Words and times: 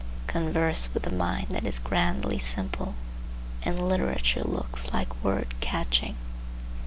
Converse 0.25 0.89
with 0.95 1.05
a 1.05 1.13
mind 1.13 1.49
that 1.51 1.63
is 1.63 1.77
grandly 1.77 2.39
simple, 2.39 2.95
and 3.61 3.79
literature 3.87 4.43
looks 4.43 4.91
like 4.91 5.23
word 5.23 5.53
catching. 5.59 6.15